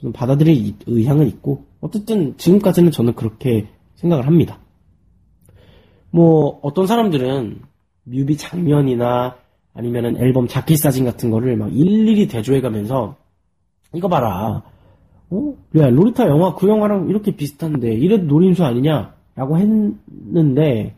[0.00, 4.60] 저는 받아들일 의향은 있고 어쨌든 지금까지는 저는 그렇게 생각을 합니다.
[6.10, 7.60] 뭐 어떤 사람들은
[8.04, 9.36] 뮤비 장면이나
[9.74, 13.16] 아니면은 앨범 자켓 사진 같은 거를 막 일일이 대조해가면서
[13.94, 14.62] 이거 봐라.
[15.30, 15.54] 어?
[15.76, 20.94] 야, 로리타 영화 그 영화랑 이렇게 비슷한데 이래도 노림수 아니냐라고 했는데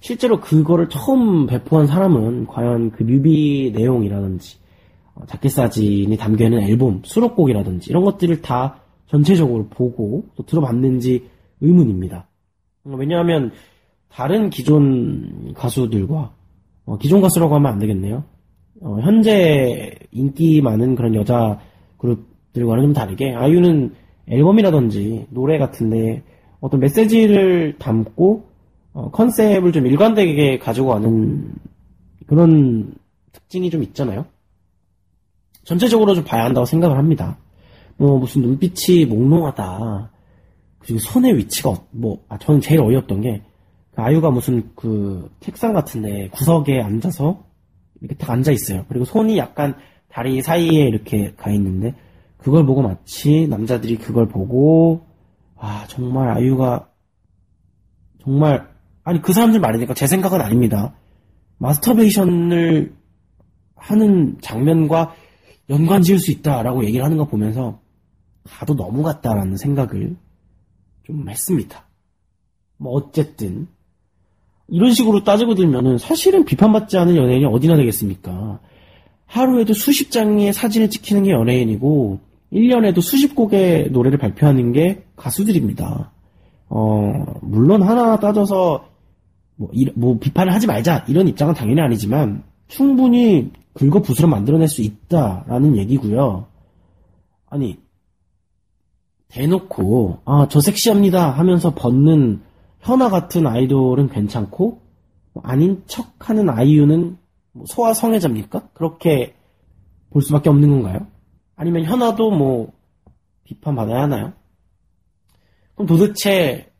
[0.00, 4.58] 실제로 그거를 처음 배포한 사람은 과연 그 뮤비 내용이라든지
[5.14, 11.28] 어, 자켓 사진이 담겨 있는 앨범, 수록곡이라든지 이런 것들을 다 전체적으로 보고 또 들어봤는지
[11.60, 12.28] 의문입니다.
[12.84, 13.50] 왜냐하면
[14.08, 16.32] 다른 기존 가수들과
[16.84, 18.24] 어, 기존 가수라고 하면 안 되겠네요.
[18.80, 21.58] 어, 현재 인기 많은 그런 여자
[21.98, 23.94] 그룹들과는 좀 다르게 아이유는
[24.28, 26.22] 앨범이라든지 노래 같은데
[26.60, 28.44] 어떤 메시지를 담고
[28.92, 31.52] 어, 컨셉을 좀 일관되게 가지고 가는
[32.26, 32.94] 그런
[33.32, 34.26] 특징이 좀 있잖아요.
[35.64, 37.38] 전체적으로 좀 봐야 한다고 생각을 합니다.
[37.96, 40.10] 뭐 무슨 눈빛이 몽롱하다.
[40.78, 43.44] 그리고 손의 위치가 어, 뭐 아, 저는 제일 어이없던 게그
[43.96, 47.44] 아유가 무슨 그 책상 같은데 구석에 앉아서
[48.00, 48.84] 이렇게 딱 앉아 있어요.
[48.88, 49.74] 그리고 손이 약간
[50.08, 51.94] 다리 사이에 이렇게 가 있는데
[52.36, 55.06] 그걸 보고 마치 남자들이 그걸 보고
[55.56, 56.90] 아 정말 아유가
[58.22, 58.68] 정말
[59.02, 60.94] 아니 그 사람들 말이니까 제 생각은 아닙니다.
[61.58, 62.94] 마스터베이션을
[63.76, 65.14] 하는 장면과
[65.70, 67.80] 연관 지을 수 있다라고 얘기를 하는 거 보면서
[68.44, 70.16] 가도 너무 같다라는 생각을
[71.04, 71.86] 좀 했습니다.
[72.76, 73.68] 뭐 어쨌든
[74.68, 78.60] 이런 식으로 따지고 들면은 사실은 비판받지 않은 연예인이 어디나 되겠습니까?
[79.26, 82.20] 하루에도 수십 장의 사진을 찍히는 게 연예인이고
[82.52, 86.12] 1년에도 수십 곡의 노래를 발표하는 게 가수들입니다.
[86.68, 88.88] 어, 물론 하나 따져서
[89.56, 94.82] 뭐, 이, 뭐 비판을 하지 말자 이런 입장은 당연히 아니지만 충분히 긁어 부스러 만들어낼 수
[94.82, 96.46] 있다라는 얘기고요.
[97.48, 97.78] 아니
[99.28, 102.40] 대놓고 아 저 섹시합니다 하면서 벗는
[102.80, 104.80] 현아 같은 아이돌은 괜찮고
[105.32, 107.18] 뭐 아닌 척하는 아이유는
[107.52, 108.68] 뭐 소아 성애자입니까?
[108.74, 109.34] 그렇게
[110.10, 111.06] 볼 수밖에 없는 건가요?
[111.56, 112.72] 아니면 현아도 뭐
[113.44, 114.32] 비판받아야 하나요?
[115.74, 116.72] 그럼 도대체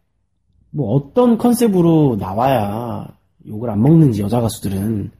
[0.70, 5.10] 뭐 어떤 컨셉으로 나와야 욕을 안 먹는지 여자 가수들은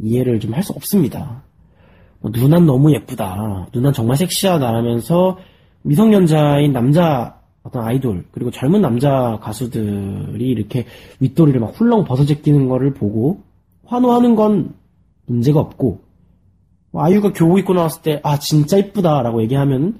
[0.00, 1.42] 이해를 좀 할 수 없습니다.
[2.20, 3.68] 뭐 누난 너무 예쁘다.
[3.74, 5.38] 누난 정말 섹시하다 하면서
[5.82, 10.86] 미성년자인 남자 어떤 아이돌 그리고 젊은 남자 가수들이 이렇게
[11.20, 13.42] 윗도리를 막 훌렁 벗어제끼는 거를 보고
[13.84, 14.74] 환호하는 건
[15.26, 16.00] 문제가 없고
[16.90, 19.98] 뭐 아이유가 교복 입고 나왔을 때 아 진짜 이쁘다라고 얘기하면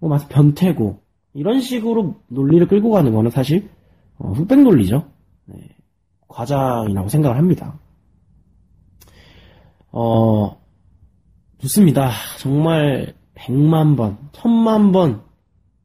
[0.00, 1.00] 뭐 마치 변태고
[1.34, 3.68] 이런 식으로 논리를 끌고 가는 거는 사실
[4.18, 5.04] 어, 흑백 논리죠.
[5.46, 5.56] 네,
[6.28, 7.78] 과장이라고 생각을 합니다.
[9.90, 10.56] 어,
[11.60, 12.10] 좋습니다.
[12.38, 15.22] 정말 100만 번, 1000만 번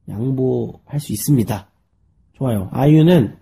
[0.09, 1.67] 양보할 수 있습니다.
[2.33, 2.69] 좋아요.
[2.71, 3.37] 아이유는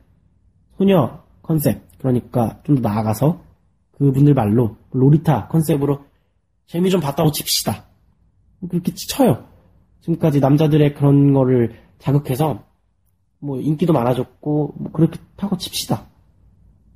[0.78, 3.42] 소녀 컨셉, 그러니까 좀 더 나아가서
[3.98, 6.04] 그분들 말로 로리타 컨셉으로
[6.68, 7.86] 재미 좀 봤다고 칩시다.
[8.70, 9.46] 그렇게 쳐요.
[10.02, 12.64] 지금까지 남자들의 그런 거를 자극해서
[13.40, 16.08] 뭐 인기도 많아졌고 뭐 그렇게 타고 칩시다.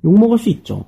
[0.04, 0.86] 욕먹을 수 있죠.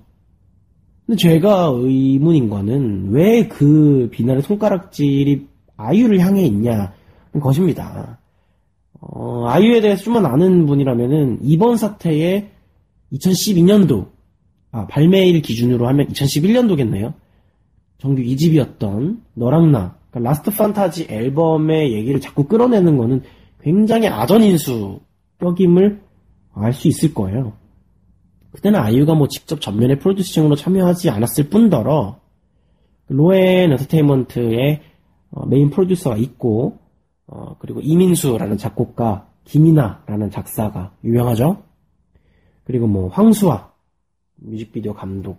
[1.07, 6.89] 근데 제가 의문인 거는 왜 그 비난의 손가락질이 아이유를 향해 있냐는
[7.41, 8.19] 것입니다.
[9.03, 12.51] 어, 아이유에 대해서 좀만 아는 분이라면은 이번 사태에
[13.13, 14.07] 2012년도
[14.71, 17.13] 아, 발매일 기준으로 하면 2011년도겠네요.
[17.99, 23.23] 정규 2집이었던 너랑 나 그러니까 Last Fantasy 앨범의 얘기를 자꾸 끌어내는 거는
[23.61, 25.01] 굉장히 아전인수
[25.41, 26.01] 격임을
[26.55, 27.55] 알 수 있을 거예요.
[28.53, 32.21] 그때는 아이유가 뭐 직접 전면에 프로듀싱으로 참여하지 않았을 뿐더러
[33.09, 34.81] 로엔 엔터테인먼트의
[35.31, 36.79] 어, 메인 프로듀서가 있고
[37.27, 41.63] 어, 그리고 이민수라는 작곡가 김이나라는 작사가 유명하죠.
[42.65, 43.73] 그리고 뭐 황수아
[44.37, 45.39] 뮤직비디오 감독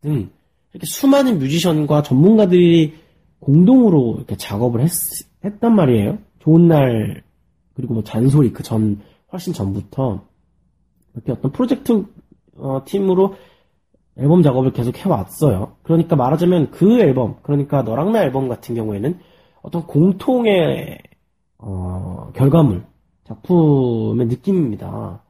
[0.00, 0.30] 등
[0.72, 2.94] 이렇게 수많은 뮤지션과 전문가들이
[3.40, 4.90] 공동으로 이렇게 작업을 했,
[5.44, 6.18] 했단 말이에요.
[6.40, 7.22] 좋은 날,
[7.74, 9.00] 그리고 뭐 잔소리 그 전,
[9.32, 10.24] 훨씬 전부터
[11.14, 12.04] 이렇게 어떤 프로젝트
[12.56, 13.34] 어, 팀으로
[14.16, 15.76] 앨범 작업을 계속 해왔어요.
[15.82, 19.18] 그러니까 말하자면 그 앨범, 그러니까 너랑 나 앨범 같은 경우에는
[19.62, 20.98] 어떤 공통의
[21.58, 22.84] 어, 결과물,
[23.24, 25.22] 작품의 느낌입니다.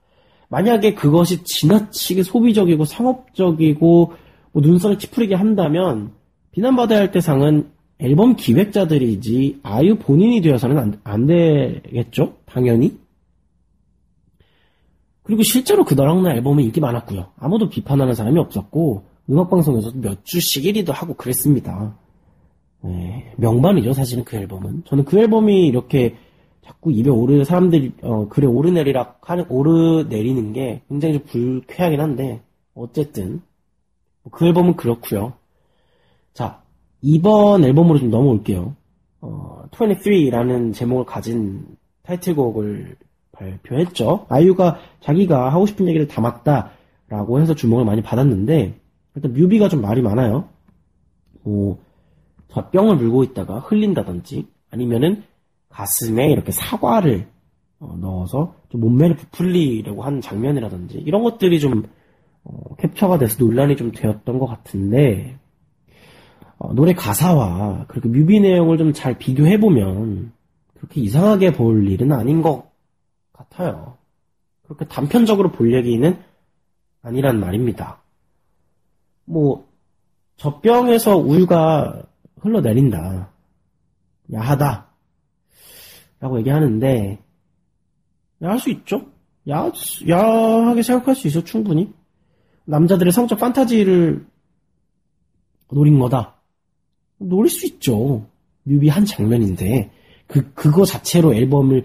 [0.48, 4.12] 만약에 그것이 지나치게 소비적이고 상업적이고
[4.52, 6.12] 뭐 눈살을 찌푸리게 한다면
[6.52, 12.36] 비난받아야 할 대상은 앨범 기획자들이지 아유 본인이 되어서는 안, 안 되겠죠?
[12.46, 12.98] 당연히.
[15.22, 17.32] 그리고 실제로 그 너랑 나 앨범은 인기 많았고요.
[17.38, 21.98] 아무도 비판하는 사람이 없었고 음악방송에서도 몇 주씩 1위도 하고 그랬습니다.
[22.80, 24.84] 네, 명반이죠 사실은 그 앨범은.
[24.86, 26.16] 저는 그 앨범이 이렇게
[26.64, 32.42] 자꾸 입에 오르는 사람들이 어, 글에 오르내리락 하는 오르내리는 게 굉장히 좀 불쾌하긴 한데
[32.74, 33.40] 어쨌든
[34.30, 35.32] 그 앨범은 그렇고요.
[36.34, 36.62] 자
[37.00, 38.76] 이번 앨범으로 좀 넘어올게요.
[39.20, 41.64] 어, 23라는 제목을 가진
[42.02, 42.96] 타이틀곡을
[43.32, 44.26] 발표했죠.
[44.28, 48.74] 아이유가 자기가 하고 싶은 얘기를 담았다라고 해서 주목을 많이 받았는데
[49.14, 50.48] 일단 뮤비가 좀 말이 많아요.
[51.42, 51.78] 뭐
[52.48, 55.22] 젖병을 물고 있다가 흘린다든지 아니면은
[55.68, 57.28] 가슴에 이렇게 사과를
[57.80, 61.84] 어, 넣어서 좀 몸매를 부풀리려고 하는 장면이라든지 이런 것들이 좀
[62.44, 65.38] 어, 캡처가 돼서 논란이 좀 되었던 것 같은데
[66.58, 70.32] 어, 노래 가사와 그렇게 뮤비 내용을 좀 잘 비교해 보면
[70.74, 72.70] 그렇게 이상하게 볼 일은 아닌 것
[73.32, 73.96] 같아요.
[74.64, 76.18] 그렇게 단편적으로 볼 얘기는
[77.02, 78.00] 아니란 말입니다.
[79.24, 79.66] 뭐
[80.36, 82.02] 젖병에서 우유가
[82.40, 83.32] 흘러내린다.
[84.32, 84.88] 야하다.
[86.20, 87.18] 라고 얘기하는데,
[88.42, 89.06] 야할 수 있죠?
[89.48, 89.70] 야,
[90.08, 91.92] 야하게 생각할 수 있어, 충분히.
[92.64, 94.26] 남자들의 성적 판타지를
[95.70, 96.36] 노린 거다.
[97.18, 98.26] 노릴 수 있죠.
[98.64, 99.90] 뮤비 한 장면인데,
[100.26, 101.84] 그, 그거 자체로 앨범을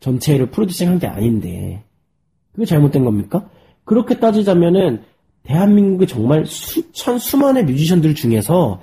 [0.00, 1.84] 전체를 프로듀싱 한 게 아닌데,
[2.52, 3.48] 그게 잘못된 겁니까?
[3.84, 5.04] 그렇게 따지자면은,
[5.44, 8.82] 대한민국의 정말 수천, 수만의 뮤지션들 중에서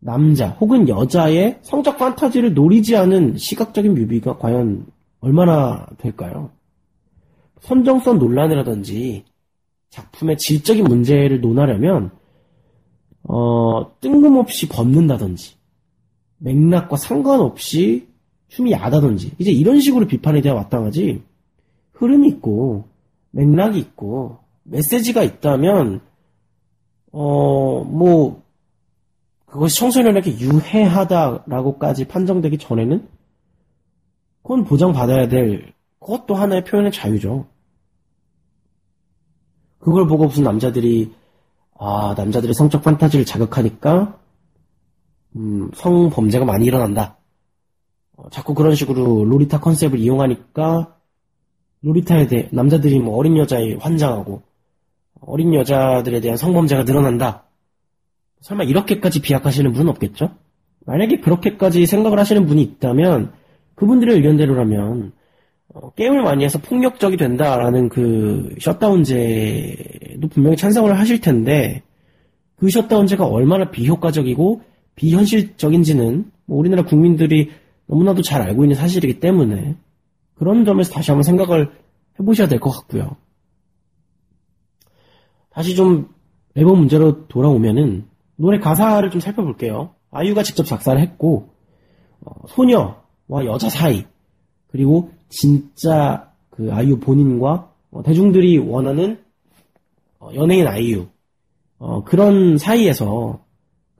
[0.00, 4.86] 남자 혹은 여자의 성적 판타지를 노리지 않은 시각적인 뮤비가 과연
[5.20, 6.50] 얼마나 될까요?
[7.60, 9.24] 선정성 논란이라든지
[9.90, 12.10] 작품의 질적인 문제를 논하려면
[13.22, 15.56] 어, 뜬금없이 벗는다든지
[16.38, 18.08] 맥락과 상관없이
[18.48, 21.22] 춤이 야다든지 이제 이런 식으로 비판이 되어 왔다하지
[21.92, 22.88] 흐름이 있고
[23.32, 26.00] 맥락이 있고 메시지가 있다면
[27.12, 28.42] 어 뭐
[29.50, 33.08] 그것이 청소년에게 유해하다라고까지 판정되기 전에는
[34.42, 37.46] 그건 보장받아야 될 그것도 하나의 표현의 자유죠.
[39.78, 41.12] 그걸 보고 무슨 남자들이
[41.78, 44.18] 아 남자들의 성적 판타지를 자극하니까
[45.36, 47.16] 음, 성범죄가 많이 일어난다.
[48.16, 50.96] 어, 자꾸 그런 식으로 로리타 컨셉을 이용하니까
[51.82, 54.42] 로리타에 대해 남자들이 뭐 어린 여자에 환장하고
[55.20, 57.49] 어린 여자들에 대한 성범죄가 늘어난다.
[58.40, 60.30] 설마 이렇게까지 비약하시는 분은 없겠죠?
[60.86, 63.32] 만약에 그렇게까지 생각을 하시는 분이 있다면
[63.74, 65.12] 그분들의 의견대로라면
[65.74, 71.82] 어, 게임을 많이 해서 폭력적이 된다라는 그 셧다운제도 분명히 찬성을 하실 텐데
[72.56, 74.62] 그 셧다운제가 얼마나 비효과적이고
[74.96, 77.50] 비현실적인지는 뭐 우리나라 국민들이
[77.86, 79.76] 너무나도 잘 알고 있는 사실이기 때문에
[80.34, 81.70] 그런 점에서 다시 한번 생각을
[82.18, 83.16] 해보셔야 될 것 같고요.
[85.50, 86.08] 다시 좀
[86.54, 88.06] 앨범 문제로 돌아오면은
[88.40, 89.94] 노래 가사를 좀 살펴볼게요.
[90.10, 91.50] 아이유가 직접 작사를 했고
[92.24, 94.06] 어, 소녀와 여자 사이
[94.68, 99.20] 그리고 진짜 그 아이유 본인과 어, 대중들이 원하는
[100.18, 101.08] 어, 연예인 아이유
[101.78, 103.44] 어, 그런 사이에서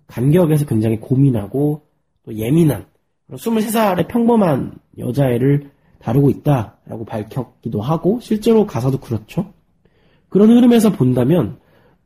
[0.06, 1.82] 간격에서 굉장히 고민하고
[2.24, 2.86] 또 예민한
[3.30, 9.52] 23살의 평범한 여자애를 다루고 있다라고 밝혔기도 하고 실제로 가사도 그렇죠.
[10.30, 11.58] 그런 흐름에서 본다면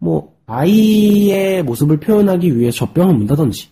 [0.04, 3.70] 뭐 아이의 모습을 표현하기 위해 젖병을 문다든지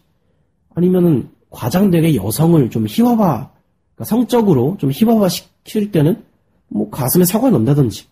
[0.74, 3.50] 아니면은 과장되게 여성을 좀 희화화
[3.94, 6.24] 그러니까 성적으로 좀 희화화 시킬 때는
[6.68, 8.06] 뭐 가슴에 사과를 넣는다든지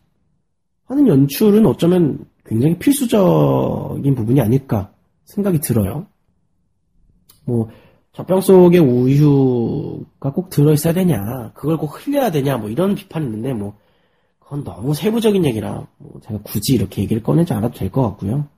[0.84, 4.92] 하는 연출은 어쩌면 굉장히 필수적인 부분이 아닐까
[5.24, 6.06] 생각이 들어요.
[7.46, 7.70] 뭐
[8.12, 13.78] 젖병 속에 우유가 꼭 들어있어야 되냐, 그걸 꼭 흘려야 되냐, 뭐 이런 비판이 있는데 뭐
[14.50, 18.48] 그건 너무 세부적인 얘기라 뭐 제가 굳이 이렇게 얘기를 꺼내지 않아도 될 것 같고요.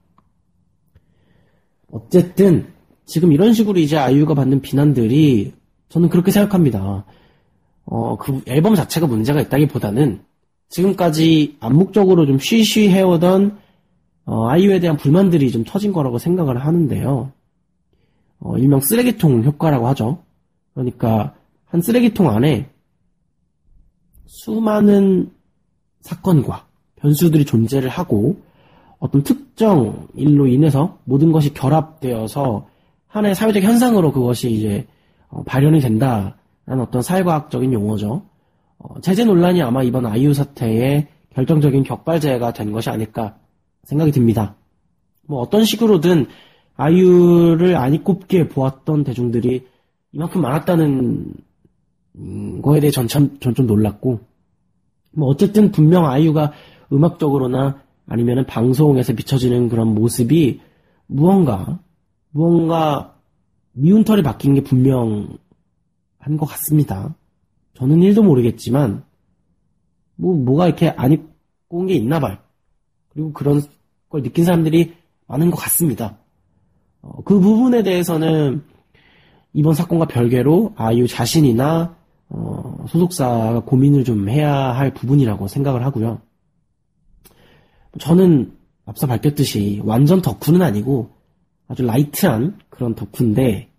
[1.90, 2.72] 어쨌든
[3.04, 5.52] 지금 이런 식으로 이제 아이유가 받는 비난들이
[5.90, 7.04] 저는 그렇게 생각합니다.
[7.84, 10.22] 어, 그 앨범 자체가 문제가 있다기보다는
[10.70, 13.58] 지금까지 암묵적으로 좀 쉬쉬 해오던
[14.24, 17.32] 어, 아이유에 대한 불만들이 좀 터진 거라고 생각을 하는데요.
[18.38, 20.24] 어, 일명 쓰레기통 효과라고 하죠.
[20.72, 21.34] 그러니까
[21.66, 22.70] 한 쓰레기통 안에
[24.24, 25.30] 수많은
[26.02, 28.36] 사건과 변수들이 존재를 하고
[28.98, 32.66] 어떤 특정 일로 인해서 모든 것이 결합되어서
[33.08, 34.86] 하나의 사회적 현상으로 그것이 이제
[35.28, 38.22] 어, 발현이 된다라는 어떤 사회과학적인 용어죠.
[38.78, 43.36] 어, 제재 논란이 아마 이번 아이유 사태의 결정적인 격발제가 된 것이 아닐까
[43.84, 44.54] 생각이 듭니다.
[45.26, 46.26] 뭐 어떤 식으로든
[46.76, 49.66] 아이유를 아니 꼽게 보았던 대중들이
[50.12, 51.34] 이만큼 많았다는
[52.16, 54.20] 음, 거에 대해 전 참, 전좀 놀랐고,
[55.12, 56.52] 뭐, 어쨌든 분명 아이유가
[56.92, 60.60] 음악적으로나 아니면은 방송에서 비춰지는 그런 모습이
[61.06, 61.78] 무언가,
[62.30, 63.16] 무언가
[63.72, 65.36] 미운 털이 바뀐 게 분명한
[66.38, 67.14] 것 같습니다.
[67.74, 69.04] 저는 1도 모르겠지만,
[70.16, 72.36] 뭐, 뭐가 이렇게 아니꼬운 게 있나 봐요.
[73.08, 73.62] 그리고 그런
[74.08, 74.94] 걸 느낀 사람들이
[75.26, 76.18] 많은 것 같습니다.
[77.00, 78.62] 어, 그 부분에 대해서는
[79.54, 81.96] 이번 사건과 별개로 아이유 자신이나
[82.28, 86.20] 어, 소속사가 고민을 좀 해야 할 부분이라고 생각을 하고요.
[87.98, 88.52] 저는
[88.86, 91.10] 앞서 밝혔듯이 완전 덕후는 아니고
[91.68, 93.70] 아주 light한 그런 덕후인데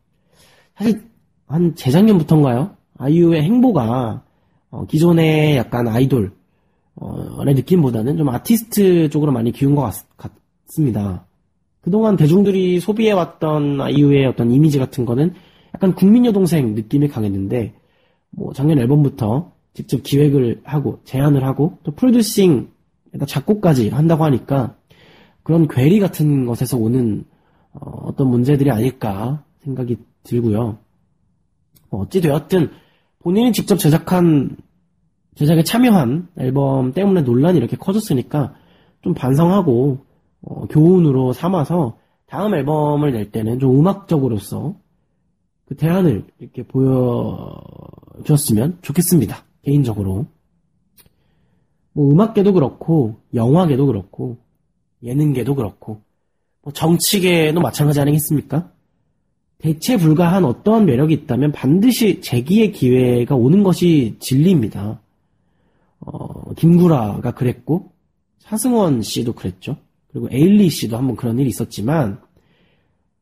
[0.75, 1.03] 사실
[1.47, 2.75] 한 재작년부터인가요?
[2.97, 4.23] 아이유의 행보가
[4.69, 6.31] 어, 기존의 약간 아이돌의
[6.95, 10.33] 어, 느낌보다는 좀 아티스트 쪽으로 많이 기운 것 같,
[10.65, 11.25] 같습니다.
[11.81, 15.33] 그동안 대중들이 소비해왔던 아이유의 어떤 이미지 같은 거는
[15.75, 17.73] 약간 국민 여동생 느낌이 강했는데
[18.35, 22.69] 뭐 작년 앨범부터 직접 기획을 하고 제안을 하고 또 프로듀싱
[23.27, 24.75] 작곡까지 한다고 하니까
[25.43, 27.25] 그런 괴리 같은 것에서 오는
[27.73, 30.77] 어, 떤 문제들이 아닐까 생각이 들고요.
[31.89, 32.71] 뭐 어찌 되었든
[33.19, 34.57] 본인이 직접 제작한
[35.35, 38.53] 제작에 참여한 앨범 때문에 논란이 이렇게 커졌으니까
[39.01, 40.05] 좀 반성하고
[40.41, 44.75] 어, 교훈으로 삼아서 다음 앨범을 낼 때는 좀 음악적으로서
[45.65, 47.61] 그 대안을 이렇게 보여
[48.25, 49.43] 줬으면 좋겠습니다.
[49.63, 50.27] 개인적으로.
[51.93, 54.37] 뭐 음악계도 그렇고 영화계도 그렇고
[55.03, 56.01] 예능계도 그렇고
[56.61, 58.71] 뭐 정치계도 마찬가지 아니겠습니까?
[59.59, 64.99] 대체 불가한 어떠한 매력이 있다면 반드시 재기의 기회가 오는 것이 진리입니다.
[65.99, 67.91] 어, 김구라가 그랬고
[68.39, 69.77] 사승원 씨도 그랬죠.
[70.11, 72.19] 그리고 에일리 씨도 한번 그런 일이 있었지만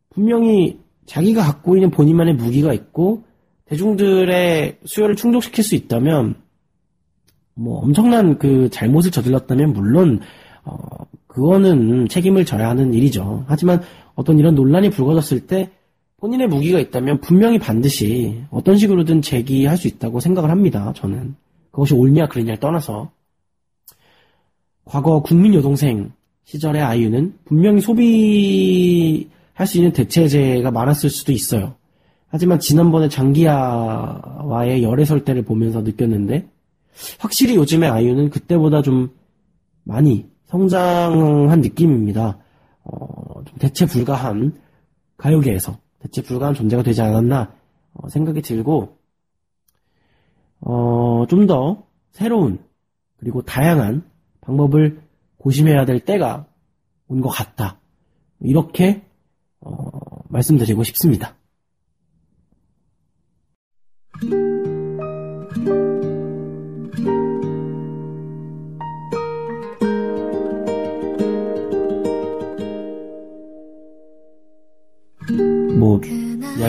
[0.09, 3.23] 분명히 자기가 갖고 있는 본인만의 무기가 있고
[3.71, 6.35] 대중들의 수요를 충족시킬 수 있다면
[7.53, 10.19] 뭐 엄청난 그 잘못을 저질렀다면 물론
[10.65, 10.75] 어
[11.27, 13.45] 그거는 책임을 져야 하는 일이죠.
[13.47, 13.81] 하지만
[14.13, 15.69] 어떤 이런 논란이 불거졌을 때
[16.17, 20.91] 본인의 무기가 있다면 분명히 반드시 어떤 식으로든 제기할 수 있다고 생각을 합니다.
[20.93, 21.35] 저는
[21.71, 23.09] 그것이 옳냐 그르냐를 떠나서
[24.83, 26.11] 과거 국민 여동생
[26.43, 31.75] 시절의 아이유는 분명히 소비할 수 있는 대체제가 많았을 수도 있어요.
[32.31, 36.49] 하지만 지난번에 장기야와의 열애설 때를 보면서 느꼈는데
[37.19, 39.09] 확실히 요즘의 아이유는 그때보다 좀
[39.83, 42.37] 많이 성장한 느낌입니다.
[42.83, 44.53] 어, 좀 대체 불가한
[45.17, 47.53] 가요계에서 대체 불가한 존재가 되지 않았나
[47.93, 48.97] 어, 생각이 들고
[50.61, 52.59] 어, 좀 더 새로운
[53.17, 54.03] 그리고 다양한
[54.41, 55.01] 방법을
[55.37, 56.47] 고심해야 될 때가
[57.07, 57.79] 온 것 같다.
[58.39, 59.03] 이렇게
[59.59, 59.91] 어,
[60.29, 61.35] 말씀드리고 싶습니다.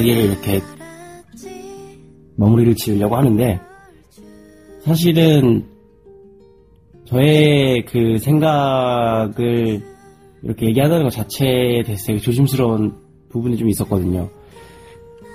[0.06, 0.60] 이야기를 이렇게
[2.36, 3.60] 마무리를 지으려고 하는데
[4.84, 5.64] 사실은
[7.04, 9.82] 저의 그 생각을
[10.42, 12.94] 이렇게 얘기하다는 것 자체에 대해서 되게 조심스러운
[13.28, 14.28] 부분이 좀 있었거든요.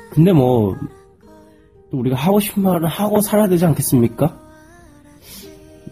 [0.10, 0.75] 근데 뭐,
[1.91, 4.38] 우리가 하고 싶은 말을 하고 살아야 되지 않겠습니까?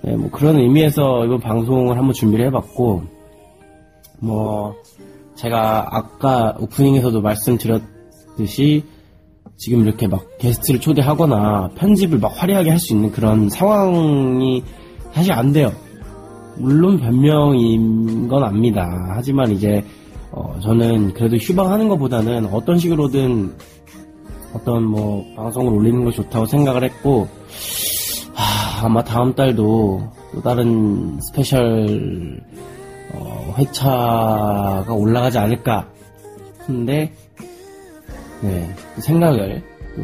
[0.03, 3.03] 네, 뭐 그런 의미에서 이번 방송을 한번 준비를 해봤고,
[4.19, 4.75] 뭐,
[5.35, 7.81] 제가 아까 오프닝에서도 말씀드렸
[8.35, 8.83] 듯이
[9.57, 14.63] 지금 이렇게 막 게스트를 초대하거나 편집을 막 화려하게 할 수 있는 그런 상황이
[15.13, 15.71] 사실 안 돼요.
[16.57, 18.85] 물론 변명인 건 압니다.
[19.15, 19.83] 하지만 이제
[20.31, 23.53] 어, 저는 그래도 휴방하는 것보다는 어떤 식으로든
[24.53, 27.27] 어떤 뭐 방송을 올리는 걸 좋다고 생각을 했고
[28.33, 30.01] 하, 아마 다음 달도
[30.33, 32.41] 또 다른 스페셜
[33.13, 35.87] 어, 회차가 올라가지 않을까
[36.61, 37.13] 싶은데
[38.45, 38.69] 네,
[38.99, 39.61] 생각을
[39.95, 40.03] 또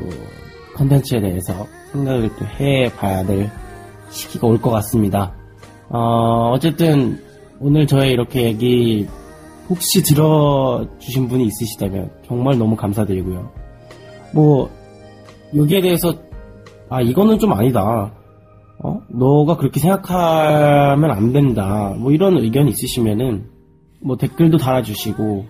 [0.76, 3.50] 컨텐츠에 대해서 생각을 또 해봐야 될
[4.10, 5.34] 시기가 올 것 같습니다.
[5.89, 7.22] 어, 어쨌든
[7.60, 9.08] 오늘 저의 이렇게 얘기
[9.70, 13.52] 혹시 들어주신 분이 있으시다면 정말 너무 감사드리고요.
[14.34, 14.70] 뭐,
[15.56, 16.14] 여기에 대해서,
[16.89, 18.12] 아, 이거는 좀 아니다.
[18.84, 19.00] 어?
[19.10, 21.94] 너가 그렇게 생각하면 안 된다.
[21.98, 23.46] 뭐 이런 의견이 있으시면은,
[24.02, 25.46] 뭐 댓글도 달아주시고,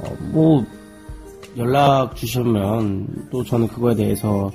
[0.00, 0.64] 어, 뭐,
[1.56, 4.50] 연락 주시면 또 저는 그거에 대해서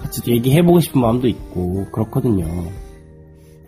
[0.00, 2.46] 같이 얘기해보고 싶은 마음도 있고, 그렇거든요.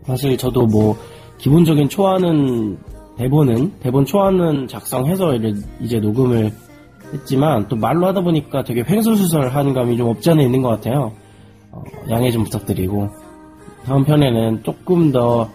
[0.05, 0.97] 사실 저도 뭐,
[1.39, 2.79] 기본적인 초안은,
[3.17, 5.37] 대본은, 대본 초안은 작성해서
[5.81, 6.53] 이제 녹음을
[7.13, 11.13] 했지만, 또 말로 하다 보니까 되게 횡설수설하는 감이 좀 없지 않아 있는 것 같아요.
[11.71, 13.09] 어, 양해 좀 부탁드리고,
[13.85, 15.49] 다음 편에는 조금 더,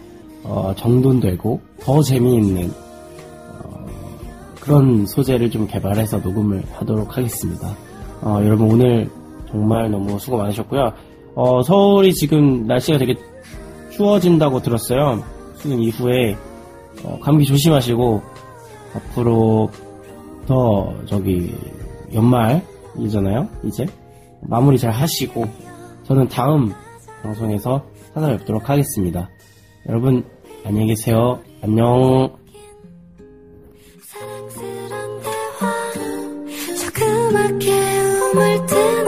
[0.43, 2.88] 어, 정돈되고, 더 재미있는, 어,
[4.61, 7.75] 그런 소재를 좀 개발해서 녹음을 하도록 하겠습니다.
[8.21, 9.09] 어, 여러분 오늘
[9.49, 10.93] 정말 너무 수고 많으셨고요.
[11.35, 13.15] 어, 서울이 지금 날씨가 되게
[13.91, 15.23] 추워진다고 들었어요.
[15.55, 16.35] 수능 이후에
[17.03, 18.21] 어, 감기 조심하시고
[18.95, 19.69] 앞으로
[20.47, 21.55] 더 저기
[22.13, 23.47] 연말이잖아요.
[23.63, 23.85] 이제
[24.41, 25.45] 마무리 잘 하시고
[26.03, 26.73] 저는 다음
[27.21, 27.83] 방송에서
[28.13, 29.29] 찾아뵙도록 하겠습니다.
[29.87, 30.23] 여러분
[30.65, 31.39] 안녕히 계세요.
[31.61, 32.39] 안녕.
[38.31, 38.98] 꿈을 들